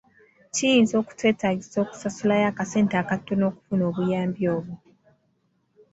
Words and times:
Kiyinza 0.55 0.93
okukwetaagisa 1.01 1.77
okusasulayo 1.83 2.45
akasente 2.51 2.95
akatono 3.03 3.43
okufuna 3.51 3.83
obuyambi 3.89 4.43
obwo. 4.55 4.75